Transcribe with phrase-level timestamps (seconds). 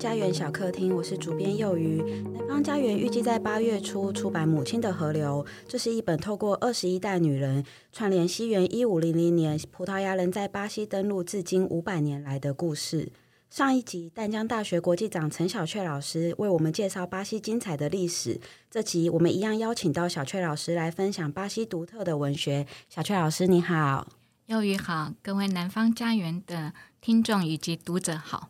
[0.00, 2.00] 家园小客厅，我是主编幼鱼。
[2.32, 7.62] 南方家园预计在八月初出版《母亲的河流》，这是一本透过二十一代女人
[7.92, 13.12] 串联西元一五零零年葡萄牙人在巴西登陆至今五百年来的故事。
[13.50, 18.40] 上一集淡江大学国际长陈小雀老师为我们介绍巴西精彩的历史，
[18.70, 22.66] 这集我们一样邀请到小雀老师来分享巴西独特的文学。
[22.88, 24.08] 小雀老师你好，
[24.46, 26.72] 幼鱼好，各位南方家园的
[27.02, 28.48] 听众以及读者好。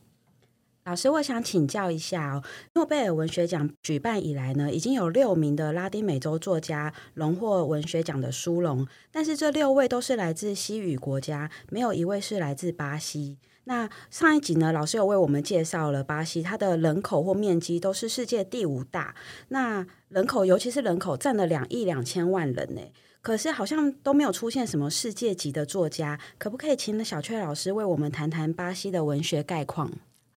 [0.90, 2.42] 老师，我想请教一下哦，
[2.74, 13.38] 诺贝尔文学奖举办以来呢，已经有六名的拉丁美洲作家荣获文学奖的殊荣，但是这六位都是来自西语国家，没有一位是来自巴西。
[13.66, 19.14] 那上一集呢，老师有为我们介绍了巴西，它的人口或面积都是世界第五大，
[19.50, 22.80] 那人口尤其是人口占了两亿两千万人呢，
[23.22, 29.92] 可是好像都没有出现什么世界级的作家，可不可以请小雀老师为我们谈谈巴西的文学概况？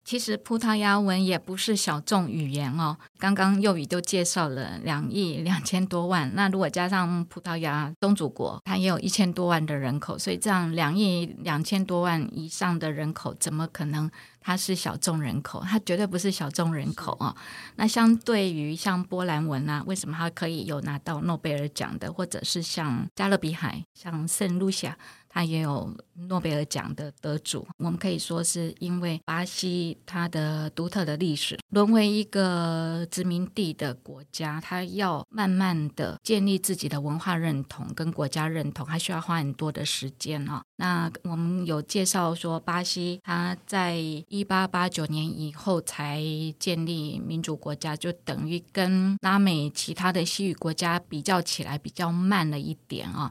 [0.04, 2.98] 其实葡萄牙文也不是小众语言哦。
[3.18, 14.10] 刚刚幼语都介绍了两亿两千多万，那如果加上葡萄牙宗主国，它也有一千多万的人口，所以这样两亿两千多万以上的人口，怎么可能
[14.42, 15.64] 它是小众人口？
[15.64, 17.34] 它绝对不是小众人口哦。
[17.76, 24.98] 那相对于像波兰文啊，为什么它可以有拿到诺贝尔奖的，或者是像加勒比海，像圣露西亚。
[25.34, 25.90] 它也有
[26.28, 40.62] 诺贝尔奖的得主，我们可以说是因为巴西它的独特的历史，沦为一个殖民地的国家，它要慢慢的建立自己的文化认同跟国家认同，还需要花很多的时间啊。
[40.76, 43.96] 那我们有介绍说，巴西它在
[44.32, 46.24] 一八八九年以后才
[46.58, 53.30] 建立民主国家，就等于跟拉美其他的西语国家比较起来比较慢了一点啊。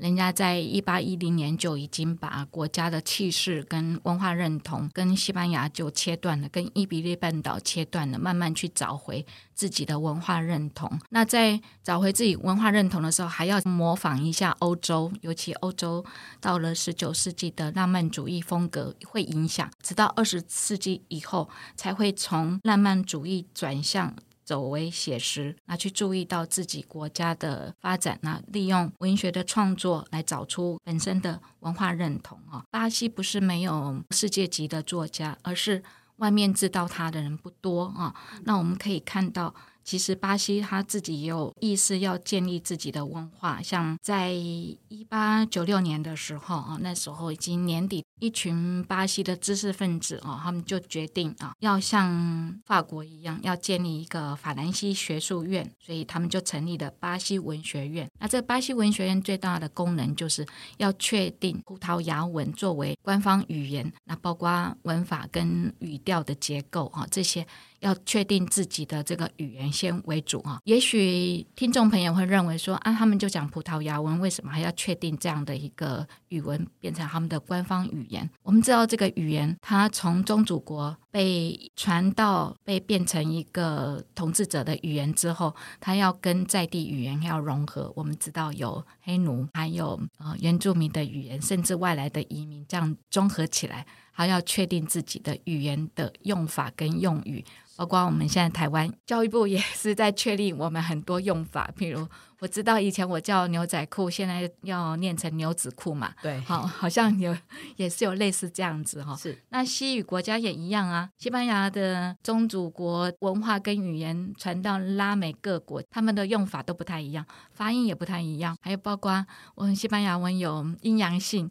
[0.00, 10.90] 人家在一八一零年就已经把国家的气势跟文化认同跟西班牙就切断了，跟伊比利半岛切断了，慢慢去找回自己的文化认同。
[11.10, 16.02] 那在找回自己文化认同的时候，还要模仿一下欧洲，尤其欧洲
[16.40, 24.16] 到了十九世纪的浪漫主义风格会影响，直到二十世纪以后才会从浪漫主义转向。
[24.50, 32.64] 走为写实，那去注意到自己国家的发展，那利用文学的创作来找出本身的文化认同啊。
[32.68, 35.84] 巴西不是没有世界级的作家，而是
[36.16, 38.12] 外面知道他的人不多啊。
[38.42, 39.54] 那我们可以看到。
[39.90, 58.08] 其实巴西他自己也有意识要建立自己的文化，像在一八九六年的时候啊，那时候已经年底，一群巴西的知识分子啊，他们就决定啊，要像法国一样，要建立一个法兰西学术院，所以他们就成立了巴西文学院。
[58.20, 60.46] 那这巴西文学院最大的功能就是
[60.76, 67.44] 要确定葡萄牙文作为官方语言，那包括文法跟语调的结构啊这些。
[67.80, 70.60] 要确定自己的这个语言先为主啊。
[70.64, 78.28] 也许听众朋友会认为说啊，他们就讲葡萄牙文，为什么还要确定这样的一个语文变成他们的官方语言？
[78.42, 87.92] 我们知道这个语言，它从宗主国被传到被变成一个统治者的语言之后，它要跟在地语言要融合。
[87.96, 97.44] 我们知道有黑奴，还有呃原住民的语言，甚至外来的移民，这样综合起来，还要确定自己的语言的用法跟用语。
[97.80, 102.06] 包括我们现在台湾教育部也是在确立我们很多用法，譬如
[102.38, 106.12] 我知道以前我叫牛仔裤，现在要念成牛仔裤嘛。
[106.20, 107.34] 对，好，好像有
[107.76, 109.16] 也是有类似这样子哈。
[109.16, 111.08] 是，那西语国家也一样啊。
[111.16, 117.24] 西班牙的宗主国文化跟语言传到拉美各国，他们的用法都不太一样，
[117.54, 118.54] 发音也不太一样。
[118.60, 119.24] 还有包括
[119.54, 121.50] 我们西班牙文有阴阳性。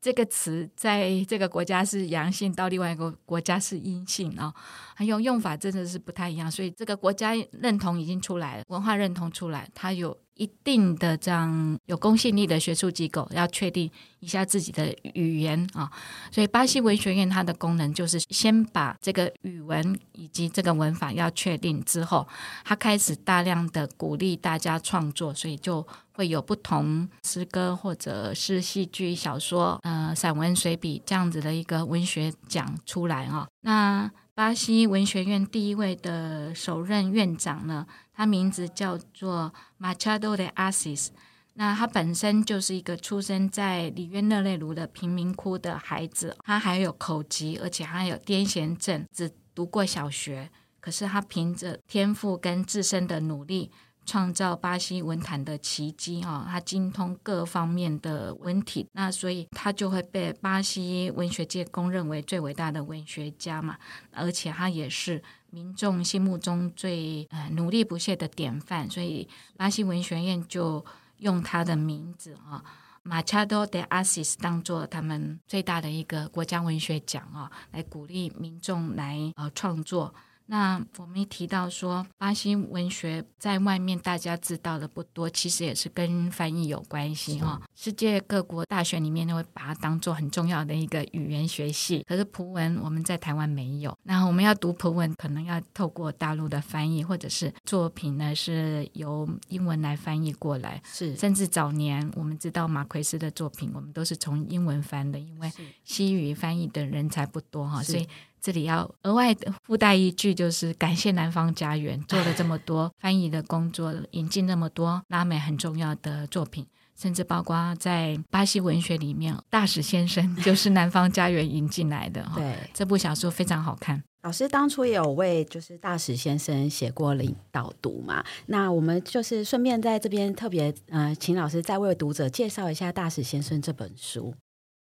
[0.00, 4.52] 这个词在这个国家是阳性，到另外一个国家是阴性啊，
[4.94, 13.90] 还有用法真的是不太一样，所以这个国家认同已经出来了，文化认同出来，它有一定的这样有公信力的学术机构要确定
[14.20, 15.92] 一下自己的语言啊，
[16.32, 22.26] 所以巴西文学院它的功能就是先把这个语文以及这个文法要确定之后，
[22.64, 25.86] 它开始大量的鼓励大家创作，所以就。
[26.12, 33.48] 会有不同诗歌或者是戏剧、小说、呃散文、随笔这样子的一个文学奖出来啊。
[33.62, 34.10] 那
[34.40, 41.12] 巴西文学院第一位的首任院长呢，他名字叫做马查多德阿西斯。
[41.52, 50.48] 那他本身就是一个出生在里约热内卢的贫民窟的孩子，他还有口疾，而且还有癫痫症，只读过小学。
[50.80, 53.70] 可是他凭着天赋跟自身的努力。
[54.06, 56.46] 创造巴西文坛的奇迹啊！
[56.48, 63.78] 他精通各方面的文体，那所以他就会被巴西文学界公认为最伟大的文学家嘛。
[64.10, 70.84] 而且他也是民众心目中最呃努力不懈的典范，所以巴西文学院就
[71.18, 72.64] 用他的名字啊
[73.04, 80.12] ，Machado de Assis 当做他们最大的一个国家文学奖啊，来鼓励民众来呃创作。
[80.50, 87.62] 那我们一提到说，巴西文学在外面大家知道的不多，其实也是跟翻译有关系哈。
[87.76, 93.96] 世界各国大学里面都会把它当做很重要的一个语言学系，可是葡文我们在台湾没有。
[94.02, 100.82] 那我们要读葡文，可能要透过大陆的翻译，或者是作品呢是由英文来翻译过来。
[100.84, 105.48] 是，甚至早年我们知道马奎斯的作品，我们都是从英文翻的，因为
[105.84, 108.04] 西语翻译的人才不多哈，所以。
[108.40, 116.66] 这里要额外附带一句，就是感谢南方家园做了这么多翻译的工作，引进那么多拉美很重要的作品，
[116.96, 122.26] 甚至包括在巴西文学里面，大使先生就是南方家园引进来的。
[122.34, 124.02] 对，这部小说非常好看。
[124.22, 134.34] 老师当初也有为就是大使先生写过领导读嘛，那我们就是顺便在这边特别呃，请老师再为读者介绍一下《大使先生》这本书。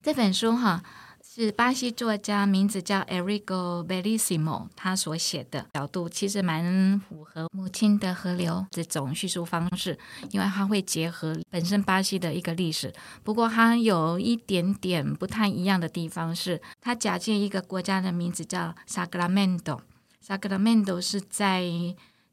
[0.03, 0.83] 这本书哈。
[1.39, 9.99] 是巴西作家，名字叫 Erigo Bellissimo，他所写的角度其实蛮符合母亲的河流这种叙述方式，
[10.31, 12.91] 因为他会结合本身巴西的一个历史。
[13.23, 21.61] 不过他有一点点不太一样的地方是，他假借一个国家的名字叫 Sacramento，Sacramento 是在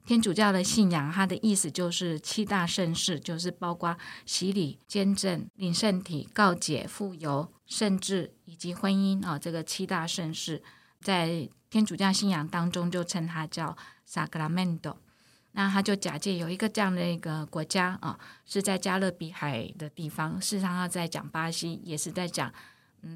[0.06, 7.52] 天主教的信仰，它的意思就是七大圣事，就是包括洗礼、坚振、领圣体、告解、傅油。
[7.66, 10.62] 甚至以及婚姻啊，这个七大圣事，
[11.02, 13.76] 在天主教信仰当中就称它叫
[14.08, 14.98] Sacramento。
[15.54, 20.40] 那他就假借有一个这样的一个国家啊，是在加勒比海的地方。
[20.42, 22.54] 事实上，在讲巴西，也是在讲，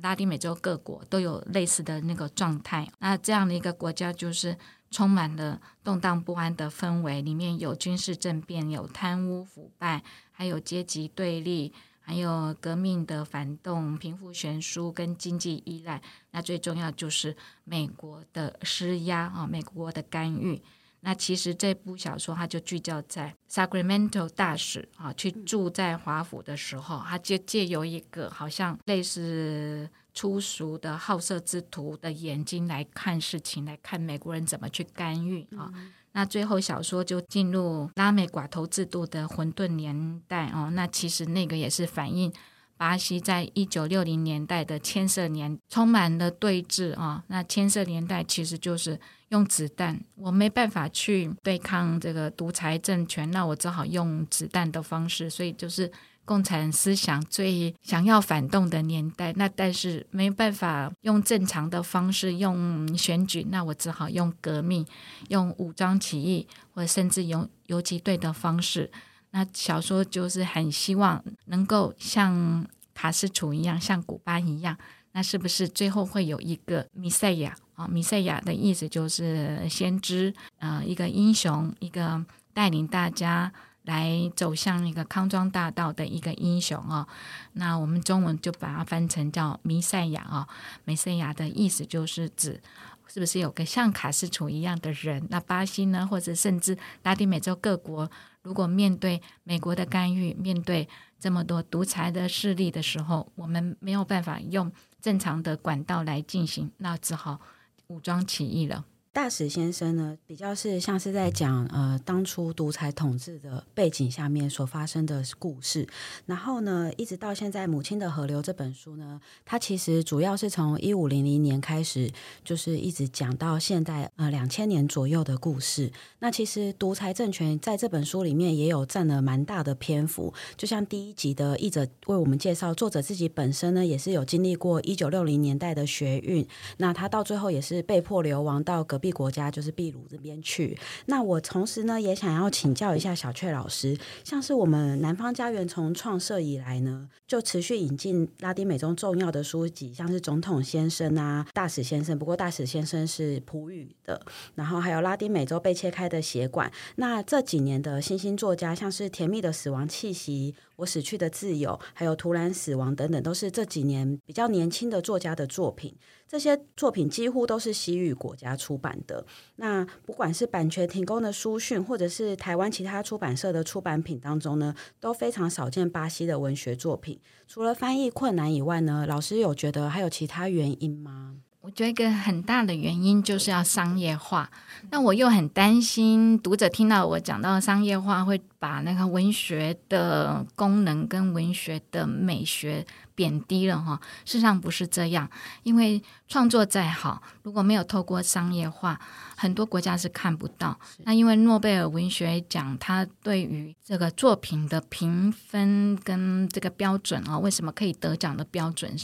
[0.02, 2.88] 拉丁美洲各国都有类似的那个状态。
[3.00, 4.58] 那这样的一个国家，就是
[4.92, 11.74] 充满了动荡不安的氛围，里面有军事政变，有贪污腐败，还有阶级对立。
[12.00, 16.02] 还有革命的反动、贫富悬殊跟经济依赖，
[16.32, 17.36] 那最重要就是
[17.66, 20.64] 美国的施压啊，美国的干预。
[21.02, 35.72] 那其实这部小说它就聚焦在 Sacramento 大使啊去住在华府的时候，他就借由一个好像类似粗俗的好色之徒的眼睛来看事情，来看美国人怎么去干预啊。
[36.14, 42.34] 那最后小说就进入拉美寡头制度的混沌年代哦，那其实那个也是反映
[42.76, 47.24] 巴西在一九六零年代的千色年，充满了对峙啊。
[47.28, 55.92] 那千色年代其实就是用子弹，我没办法去对抗这个独裁政权，那我只好用子弹的方式，所以就是。
[56.28, 64.86] 共产思想最想要反动的年代，那但是没办法用正常的方式用选举，那我只好用革命、
[65.30, 68.92] 用武装起义，或者甚至用游击队的方式。
[69.32, 74.78] 那小说就是很希望能够像卡斯楚一样，像古巴一样，
[75.18, 77.88] 那是不是最后会有一个弥赛亚啊？
[77.88, 82.24] 弥赛亚的意思就是先知，呃，一个英雄，一个
[82.54, 83.52] 带领大家。
[83.84, 87.08] 来走向一个康庄大道的一个英雄哦，
[87.54, 90.46] 那我们中文就把它翻成叫弥赛亚啊。
[90.84, 92.62] 弥赛亚的意思就是指，
[93.08, 95.26] 是不是有个像卡斯楚一样的人？
[95.30, 104.70] 那巴西呢，或者甚至拉丁美洲各国，如果面对美国的干预，面对这么多独裁的势力的时候，我们没有办法用
[105.02, 107.40] 正常的管道来进行，那只好
[107.88, 108.86] 武装起义了。
[109.18, 115.88] 大使先生呢，比较是像是在讲呃当初独裁统治的背景下面所发生的故事，
[116.28, 122.12] 然后呢，一直到现在《母亲的河流》这本书呢，它其实主要是从一五零零年开始，
[122.44, 125.92] 就是一直讲到现在呃两千年左右的故事。
[126.20, 136.48] 那其实独裁政权在这本书里面也有占了蛮大的篇幅，就像第一集的译者为我们介绍，作者自己本身呢也是有经历过一九六零年代的学运，
[136.78, 139.07] 那他到最后也是被迫流亡到隔壁。
[139.12, 140.78] 国家就是秘鲁这边去。
[141.06, 152.18] 那我同时呢，也想要请教一下小雀老师，像是我们南方家园从创设以来呢，就持续引进拉丁美洲重要的书籍，像是总统先生啊、大使先生。
[152.18, 154.22] 不过大使先生是葡语的，
[154.56, 156.72] 然后还有拉丁美洲被切开的血管。
[156.96, 160.56] 那这几年的新兴作家，像是甜蜜的死亡气息。
[160.78, 165.96] 我死去的自由，还有突然死亡等等，都是这几年比较年轻的作家的作品。
[166.28, 169.26] 这些作品几乎都是西语国家出版的。
[169.56, 177.20] 那不管是版权提供的书讯，或者是台湾其他出版社的出版品当中呢，都非常少见巴西的文学作品。
[177.48, 181.38] 除了翻译困难以外呢，老师有觉得还有其他原因吗？
[181.68, 184.50] 我觉得一个很大的原因就是要商业化，
[184.90, 194.00] 那我又很担心读者听到我讲到商业化，会把那个文学的功能跟文学的美学贬低了哈。
[194.24, 195.30] 事实上不是这样，
[195.64, 198.98] 因为创作再好，如果没有透过商业化，
[199.36, 200.80] 很多国家是看不到。
[201.00, 208.96] 那因为诺贝尔文学奖，它对于这个作品的评分跟这个标准啊，为什么可以得奖的标准？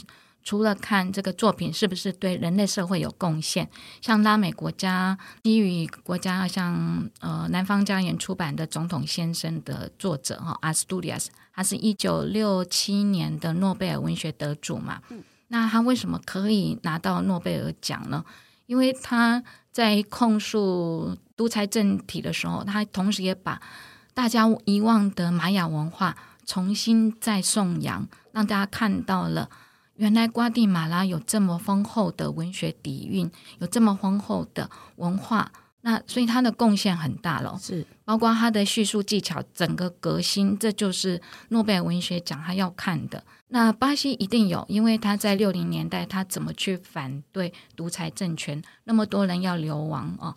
[0.44, 3.68] 除了看这个作品是不是对人类社会有贡献，
[4.02, 15.00] 像拉美国家、基于国家，像呃南方家园出版的《总统先生》的作者哈阿斯杜里亚斯，他是一九六七年的诺贝尔文学得主嘛。
[15.48, 18.22] 那他为什么可以拿到诺贝尔奖呢？
[18.66, 23.62] 因为他在控诉独裁政体的时候，他同时也把
[24.12, 29.48] 大家遗忘的玛雅文化重新再颂扬，让大家看到了。
[29.96, 37.56] 原来瓜地马拉有这么丰厚的文学底蕴，有这么丰厚的文化，那所以他的贡献很大了。
[37.60, 43.22] 是，包括他的叙述技巧，整个革新，这就是诺贝尔文学奖他要看的。
[43.48, 50.34] 那巴西一定有，因为他在六零年代他怎么去反对独裁政权，那么多人要流亡哦，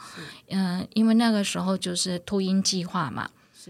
[0.50, 3.28] 嗯、呃，因为那个时候就是秃鹰计划嘛。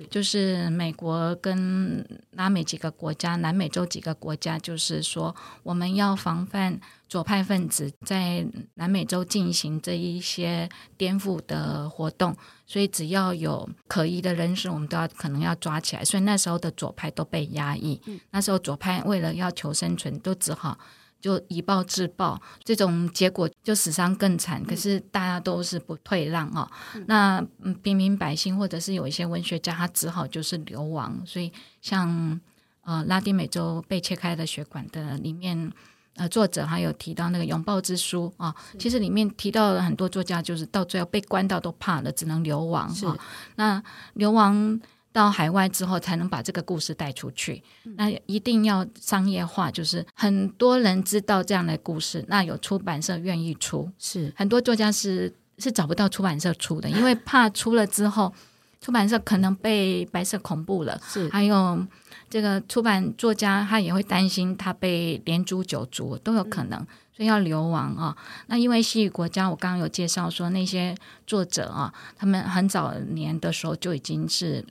[0.09, 12.35] 就是美国跟拉美几个国家、南美洲几个国家，就是说我们要防范左派分子在南美洲进行这一些颠覆的活动，
[12.65, 16.05] 所以只要有可疑的人士，我们都要可能要抓起来。
[16.05, 17.99] 所以那时候的左派都被压抑，
[18.31, 20.77] 那时候左派为了要求生存，都只好。
[21.19, 24.63] 就以暴制暴，这种结果就死伤更惨。
[24.63, 27.41] 可是大家都是不退让啊、哦嗯，那
[27.81, 31.21] 平民百姓或者是有一些文学家，他只好就是流亡。
[31.25, 32.39] 所以像
[32.81, 35.71] 呃拉丁美洲被切开的血管的里面，
[36.15, 43.19] 呃作者还有提到那个拥抱之书啊、哦，其实里面提到了很多作家，就是到最后被关到都怕了，只能流亡啊、哦。
[43.55, 43.83] 那
[44.13, 44.79] 流亡。
[45.17, 47.63] 到海外之后才能把这个故事带出去，
[47.95, 58.31] 那一定要商业化，就是很多人知道这样的故事，那有出版社愿意出，是很多作家是是找不到出版社出的，因为怕出了之后，
[58.79, 61.83] 出版社可能被白色恐怖了，是还有
[62.29, 66.77] 这个出版作家他也会担心他被连诛九族都有可能，
[67.11, 68.15] 所以要流亡啊。
[68.45, 70.95] 那因为西语国家，我刚刚有介绍说那些
[71.25, 74.63] 作者啊，他们很早年的时候就已经是。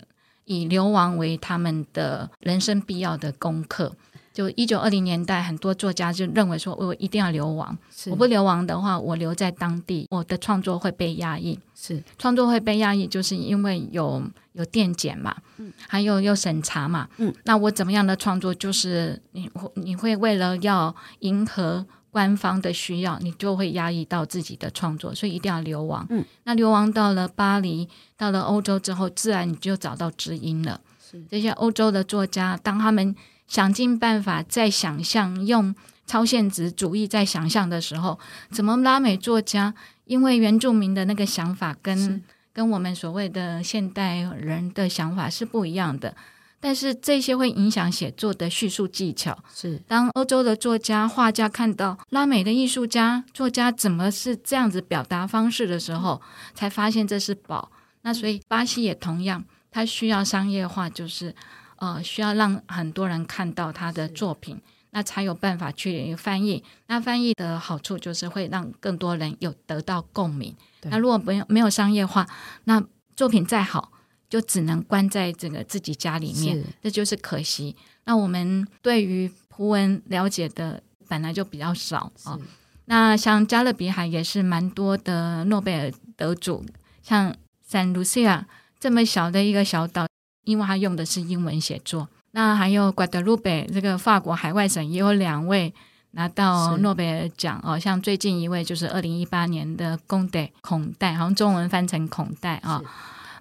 [0.46, 3.94] 以流亡为他们的人生必要的功课。
[4.32, 7.76] 就一九二零年代，很多作家就认为说，我一定要流亡。
[8.10, 11.58] 我不流亡的话，我留在当地，我的创作会被压抑。
[11.74, 14.22] 是创作会被压抑，就是因为有
[14.52, 21.86] 有电检嘛，嗯，还有有审查嘛，嗯，那我怎么样的创作，就是你你会为了要迎合。
[22.16, 26.06] 官方的需要，你就会压抑到自己的创作，所以一定要流亡。
[26.08, 30.80] 嗯，那流亡到了巴黎，到了欧洲之后，自然你就找到知音了。
[30.98, 33.14] 是这些欧洲的作家，当他们
[33.46, 35.74] 想尽办法在想象，用
[36.06, 38.18] 超现实主义在想象的时候，
[38.50, 39.74] 怎么拉美作家
[40.06, 46.16] 因为原住民的那个想法跟跟我们所谓的现代人的想法是不一样的。
[46.60, 49.38] 但是这些会影响写作的叙述技巧。
[49.54, 56.20] 是当欧洲的作家、画家看到拉美的艺术家、作家怎么是这样子表达方式的时候，
[56.54, 57.70] 才发现这是宝。
[58.02, 61.34] 那所以巴西也同样，它需要商业化，就是
[61.76, 64.60] 呃需要让很多人看到他的作品，
[64.90, 66.62] 那才有办法去翻译。
[66.86, 70.54] 那翻译的好处就是会让更多人有得到共鸣。
[70.82, 72.26] 那如果没有没有商业化，
[72.64, 72.82] 那
[73.14, 73.92] 作品再好。
[74.36, 77.74] 就只能关在这个自己家里面，这就是可惜。
[78.04, 82.38] 那我们对于葡文了解的本来就比较少啊。
[82.84, 86.62] 那像加勒比海也是蛮多的诺贝尔得主，
[87.02, 87.34] 像
[87.66, 88.46] 圣卢西亚
[88.78, 90.06] 这么小的一个小岛，
[90.44, 92.06] 因为它用的是英文写作。
[92.32, 95.72] 那还有瓜德鲁贝这个法国海外省也有两位
[96.10, 102.82] 拿到诺贝尔奖哦，像最近一位就是二零一八年的贡代孔代，好像中文翻成孔代啊。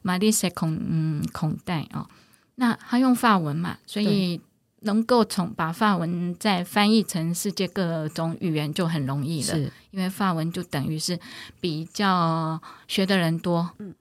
[0.05, 2.07] 马丽塞孔嗯孔代啊，
[2.55, 4.39] 那他用法文嘛，所以
[4.81, 9.57] 能够从把法文再翻译成世界各种语言就很容易了。
[9.89, 11.19] 因为法文就等于是
[11.59, 13.95] 比较学的人多，嗯，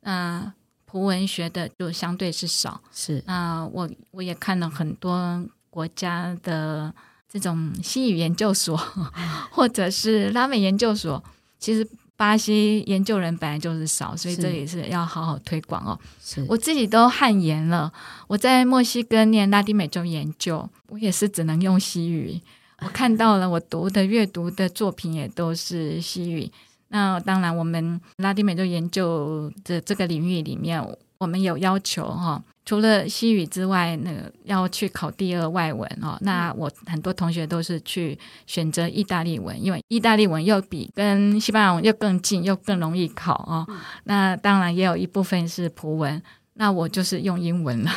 [0.00, 0.52] 那
[0.84, 2.80] 葡文学的就相对是少。
[2.92, 6.92] 是，那我我也看了很多国家的
[7.28, 8.76] 这种西语研究所，
[9.52, 11.22] 或者是拉美研究所，
[11.60, 11.88] 其实。
[12.18, 15.96] 巴西研究人本来就是少，所以这也是要好好推广哦。
[16.20, 17.92] 是我自己都汗颜了，
[18.26, 22.40] 我在墨西哥念拉丁美洲研究，我也是只能用西语。
[22.82, 26.50] 我看到了，我读的阅读的作品也都是西语。
[26.88, 30.84] 那当然，我们拉丁美洲研究的这个领域里面，
[31.18, 36.16] 我们有要求哈，除了西语之外，那个要去考第二外文哦。
[36.20, 43.66] 那我很多同学都是去选择意大利文，因为意大利文又比跟西班牙文又更近，又更容易考哦。
[44.04, 46.22] 那当然也有一部分是葡文。
[46.60, 47.90] 那我就是用英文了，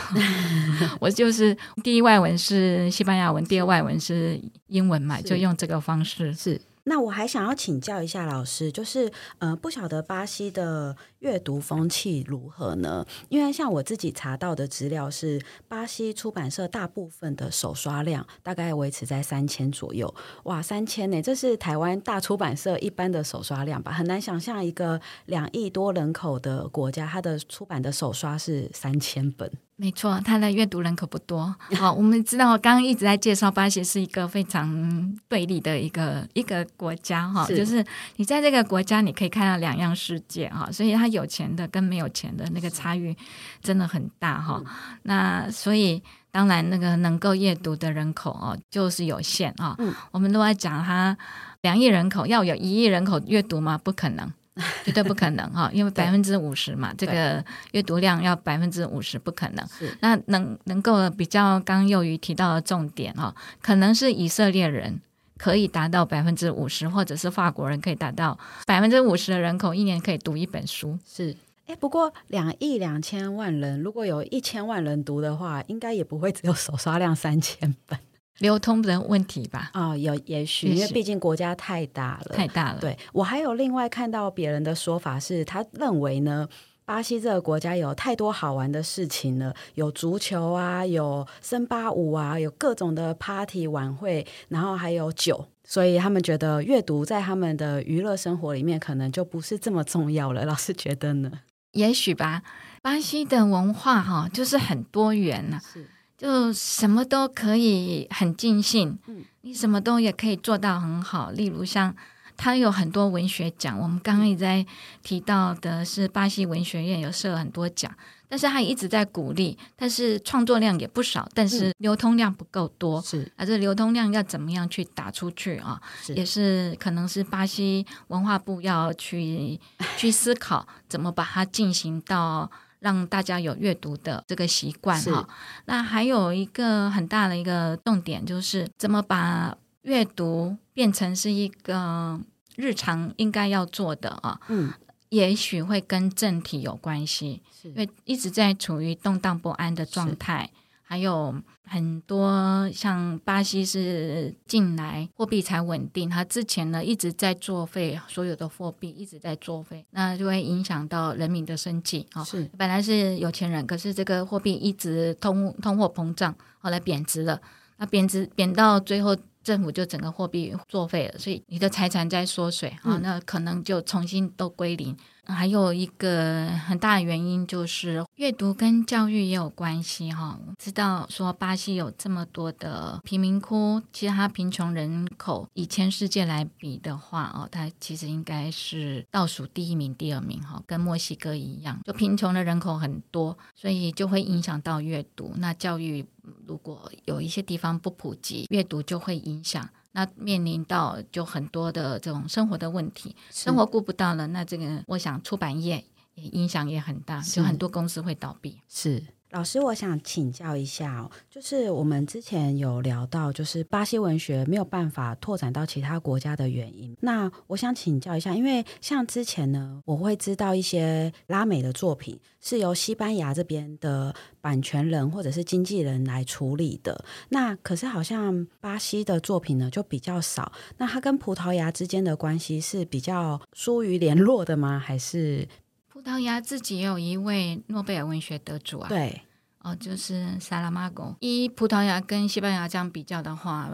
[1.02, 6.62] 我就是第一外文是西班牙文，第二外文是英文嘛，就用这个方式是。
[6.84, 13.06] 那我还想要请教一下老师，就是呃，不晓得巴西的阅读风气如何呢？
[13.30, 20.14] 因为像我自己查到的资料是，巴西出版社大部分的手刷量大概维持在三千左右。
[20.44, 21.22] 哇，三千呢？
[21.22, 23.92] 这是台湾大出版社一般的手刷量吧？
[23.92, 29.52] 很难想象一个两亿多人口的国家，它的出版的手刷是三千本。
[29.82, 31.56] 没错，他的阅读人口不多。
[31.76, 37.84] 好，我们知道，刚刚一直在介绍巴西是一个非常对立的一个一个国家哈，就是
[38.18, 43.18] 你在这个国家你可以看到两样世界哈，所以他有钱的跟没有钱的那个差异
[43.60, 44.62] 真的很大哈。
[45.02, 49.76] 那所以当然那个能够阅读的人口哦就是有限啊。
[50.12, 51.18] 我们都在讲他
[51.62, 53.80] 两亿人口要有一亿人口阅读吗？
[53.84, 54.32] 不可能。
[54.86, 59.66] 绝对不可能哈，因为百分之五十嘛，这个阅读量要百分之五十不可能。
[60.00, 65.02] 那能能够比较刚刚幼瑜提到的重点哈，可能是以色列人
[65.38, 70.98] 可以达到百分之五十，或者是法国人可以达到百分之五十的人口一年可以读一本书。
[71.06, 71.36] 是，
[71.68, 77.98] 哎，不过两亿两千万人，如果有一千万人读的话，应该也不会只有手刷量三千本。
[78.40, 79.70] 流通的问题吧？
[79.74, 82.80] 哦，有也许，因为毕竟国家太大了，太大了。
[82.80, 86.48] 对，我还有另外看到别人的说法是，他认为呢，
[86.86, 100.46] 巴西这个国家有太多好玩的事情了，有足球啊，有森巴舞啊，有各种的 party 晚会，然后还有酒，所以他们觉得阅读在他们的娱乐生活里面可能就不是这么重要了。
[100.46, 101.32] 老师觉得呢？
[101.74, 102.42] 也许吧。
[102.82, 105.62] 巴西的文化哈，就是很多元呐、啊。
[105.72, 105.88] 是。
[106.22, 111.32] 就什么都可以很尽兴，嗯你什么都也可以做到很好。
[111.32, 111.96] 例如像
[112.38, 114.64] 他有很多文学奖，我们刚刚也在
[115.02, 117.92] 提到的是巴西文学院有设很多奖，
[118.30, 123.02] 但是他一直在鼓励，但是创作量也不少，但是流通量不够多。
[123.02, 125.82] 是，啊这流通量要怎么样去打出去啊？
[126.04, 129.60] 是也是可能是巴西文化部要去
[129.98, 132.52] 去思考怎么把它进行到。
[132.82, 135.30] 让大家有阅读的这个习惯哈，
[135.66, 142.20] 那还有一个很大的一个重点就是怎么把阅读变成是一个
[142.56, 144.74] 日常应该要做的啊，嗯，
[145.10, 150.50] 也许会跟政体有关系，因为一直在处于动荡不安的状态。
[150.92, 162.22] 还有很多像巴西是近来货币才稳定，它之前呢一直在作废，所有的货币一直在作废，那就会影响到人民的生计啊。
[162.26, 167.40] 是，本来是有钱人，可是这个货币一直通通货膨胀，后来贬值了，
[167.78, 174.94] 那贬值贬到最后，政府就整个货币作废了，所以你的财产在缩水啊，那可能就重新都归零。
[175.32, 180.38] 还有一个很大的原因就是阅读跟教育也有关系哈。
[180.58, 195.34] 知道说巴西有这么多的贫民窟，其实它贫穷人口以全世界来比的话哦，它其实应该是倒数第一名、第二名哈，跟墨西哥一样，就贫穷的人口很多，所以就会影响到阅读。
[195.38, 196.06] 那教育
[196.46, 199.68] 如果有一些地方不普及，阅读就会影响。
[199.94, 205.84] 那面临到就很多的这种生活的问题，生活顾不到了，那这个我想出版业
[206.16, 208.62] 也影响也很大，就很多公司会倒闭。
[208.68, 209.04] 是。
[209.32, 216.94] 老师，我想请教一下，就是我们之前有聊到，就是巴西文学没有办法拓展到其他国家的原因。
[217.00, 227.06] 那我想请教一下，因为像之前呢，我会知道一些拉美的作品是由西班牙这边的版权人或者是经纪人来处理的。
[227.30, 230.52] 那可是好像巴西的作品呢就比较少。
[230.78, 234.78] 那它跟葡萄牙之间的关系是比较疏于联络的吗？
[234.78, 235.48] 还是？
[235.92, 239.22] 葡萄牙自己也有一位诺贝尔文学得主啊，对，
[239.60, 241.14] 哦，就是萨拉玛戈。
[241.20, 243.70] 以葡萄牙跟西班牙这样比较的话，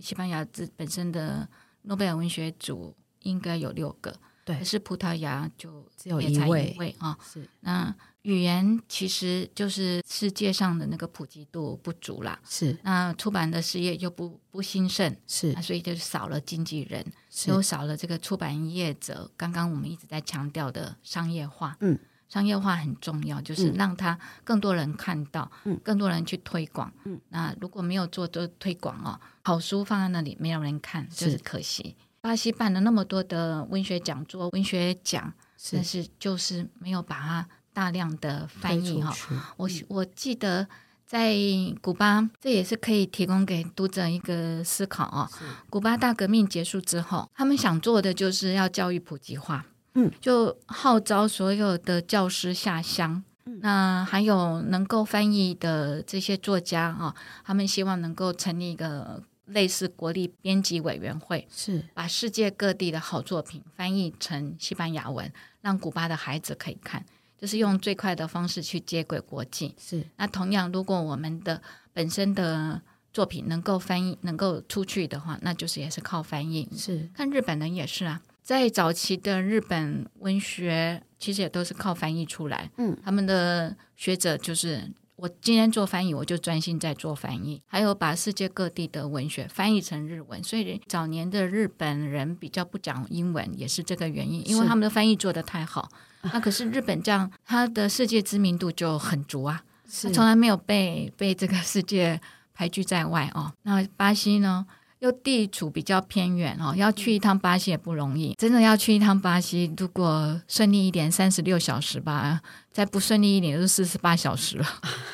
[0.00, 1.48] 西班牙自本身的
[1.82, 4.12] 诺贝尔文学组应该有六个，
[4.44, 7.16] 对，可是葡萄牙就只有一位啊。
[7.22, 7.48] 是。
[7.60, 12.76] 那语言其实就是世界上的那个普及度不足啦，是。
[12.82, 19.30] 那出版的事业又不不兴盛，是，所以就少了经纪人，是又少了这个出版业者。
[19.38, 27.18] 刚刚我们一直在强调的商业化，嗯，商业化很重要，就是让它更多人看到，嗯，更多人去推广，嗯。
[27.30, 31.96] 那如果没有做做推广哦，好书放在那里没有人看，就是可惜。
[32.20, 35.32] 巴西办了那么多的文学讲座、文学奖，
[35.72, 37.48] 但是就是没有把它。
[37.72, 39.14] 大量的翻译哈，
[39.56, 40.66] 我我记得
[41.06, 41.34] 在
[41.80, 45.30] 古巴，这也是可以提供给读者一个思考啊。
[45.68, 61.84] 古巴大革命结束之后，他们想做的就是要教育普及化，嗯，就号召所有的教师下乡，那还有能够翻译的这些作家啊，他们希望能够成立一个类似国立编辑委员会，是。
[61.92, 67.04] 把世界各地的好作品翻译成西班牙文，让古巴的孩子可以看。
[67.40, 69.74] 就是用最快的方式去接轨国际。
[69.78, 76.68] 是，那同样，如果我们的本身的作品能够翻译、能够出去的话，那就是也是靠翻译。
[76.76, 82.70] 是，看日本人也是啊，在早期的日本文学，其实也都是靠翻译出来。
[82.76, 84.92] 嗯，他们的学者就是。
[85.20, 90.42] 我今天做翻译，我就专心在做翻译，还有把世界各地的文学翻译成日文。
[90.42, 95.90] 所以早年的日本人比较不讲英文，也是这个原因，因为他们的翻译做得太好。
[96.32, 99.62] 那可是日本这样，他的世界知名度就很足啊，
[100.02, 102.18] 他从来没有被被这个世界
[102.54, 103.52] 排拒在外哦。
[103.62, 104.66] 那巴西呢？
[105.00, 108.34] 又地处比较偏远哦，要去一趟巴西也不容易。
[108.34, 112.38] 真的要去一趟巴西，如果顺利一点，三十六小时吧；
[112.80, 114.64] 再不顺利一点，就四十八小时了，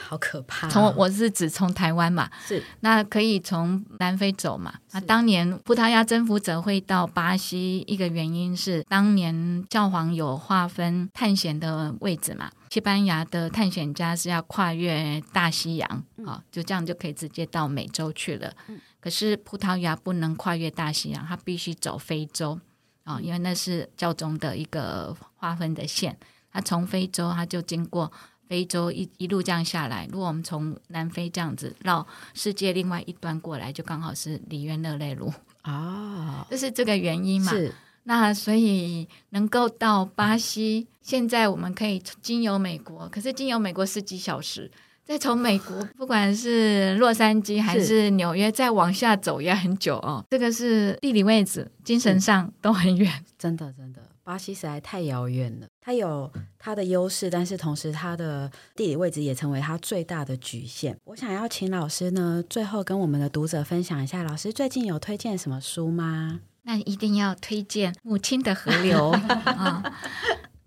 [0.07, 0.71] 好可怕哦。
[0.71, 4.73] 从我是指从台湾嘛，是那可以从南非走嘛。
[4.93, 12.49] 那当年葡萄牙征服者会到巴西，一个原因是当年教皇有划分探险的位置嘛。
[12.71, 18.53] 西班牙的探险家是要跨越大西洋啊，就这样就可以直接到美洲去了。
[19.01, 22.61] 可是葡萄牙不能跨越大西洋，它必须走非洲
[23.03, 26.17] 啊，因为那是教宗的一个划分的线。
[26.57, 28.11] 它从非洲，它就经过
[28.49, 30.09] 非洲一一路这样下来。
[30.11, 37.53] 如果我们从南非这样子绕世界另外一端过来，就刚好是里约热内卢啊， 这是这个原因嘛？
[37.53, 37.75] 是。
[38.05, 44.71] 那所以能够到巴西，现在我们可以经由美国，可是经由美国十几小时。
[45.05, 50.25] 再从美国，不管是洛杉矶还是纽约，再往下走也很久哦。
[50.29, 53.25] 这个是地理位置，精神上都很远。
[53.39, 55.69] 真的，真的，巴西实在太遥远了。
[55.81, 60.99] 它有它的优势，但是同时它的地理位置也成为它最大的局限。
[61.05, 66.41] 我想要请老师呢，最后跟我们的读者分享一下，老师最近有推荐什么书吗？
[66.63, 69.13] 那一定要推荐《母亲的河流》
[69.47, 69.93] 啊、哦！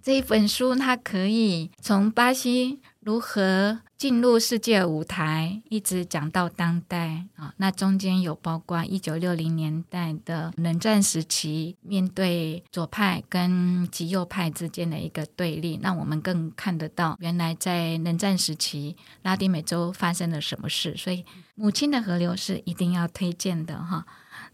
[0.01, 7.51] 这一本书它可以从巴西如何进入世界舞台，一直讲到当代啊。
[7.57, 20.95] 那中间有包括一九六零年代的冷战时期，面对左派跟极右派之间的一个对立，那我们更看得到原来在冷战时期拉丁美洲发生了什么事。
[20.95, 21.23] 所以，
[21.55, 24.05] 《母亲的河流》是一定要推荐的哈。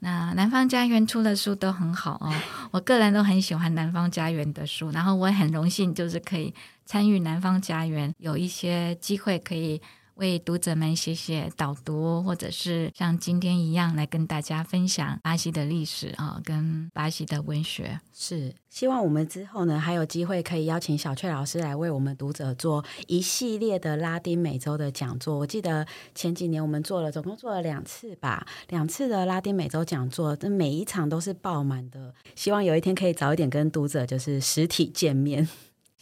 [0.06, 2.32] 那南方家园出的书都很好哦，
[2.70, 6.54] 我个人都很喜欢南方家园的书，然后我也很荣幸就是可以
[6.86, 9.82] 参与南方家园，有一些机会可以。
[10.16, 18.00] 为读者们写写导读，或者是像今天一样来跟大家分享巴西的历史啊，跟巴西的文学。
[18.14, 25.38] 是希望我们之后呢，还有机会可以邀请小雀老师来为我们读者做一系列的拉丁美洲的讲座。
[25.38, 32.14] 我记得前几年我们做了，总共做了两次吧，两次的拉丁美洲讲座，这每一场都是爆满的。
[32.36, 35.48] 希望有一天可以早一点跟读者就是实体见面。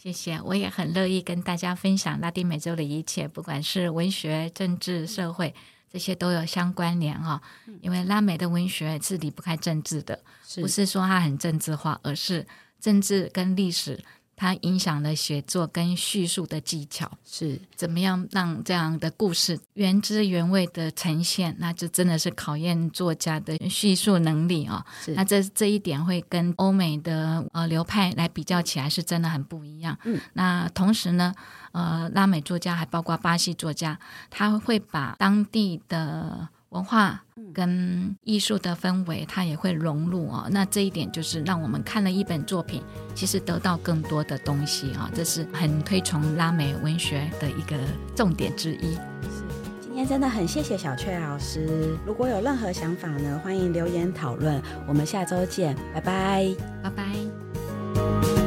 [0.04, 5.54] 谢谢，我也很乐意跟大家分享拉丁美洲的一切，不管是文学、政治、社会，
[5.90, 7.40] 这些都有相关联哈。
[7.80, 10.22] 因为拉美的文学是离不开政治的，
[10.56, 12.46] 不是说它很政治化，而是
[12.78, 13.98] 政治跟历史。
[14.36, 21.54] 它影响了写作跟叙述的技巧，是怎么样让这样的故事原汁原味的呈现？
[21.58, 25.12] 那就真的是考验作家的叙述能力啊、哦！
[25.14, 29.96] 那这这一点会跟欧美的呃流派来比较起来，是真的很不一样。
[30.04, 31.34] 嗯，那同时呢，
[31.72, 33.98] 呃，拉美作家还包括巴西作家，
[34.30, 37.22] 他会把当地的文化
[37.54, 40.48] 跟艺术的氛围，它也会融入哦。
[40.50, 42.82] 那这一点就是让我们看了一本作品，
[43.14, 45.08] 其实得到更多的东西啊。
[45.14, 47.76] 这是很推崇拉美文学的一个
[48.16, 48.94] 重点之一。
[49.22, 49.44] 是，
[49.80, 51.96] 今天真的很谢谢小雀老师。
[52.04, 54.60] 如果有任何想法呢，欢迎留言讨论。
[54.88, 58.43] 我们下周见，拜拜，拜拜。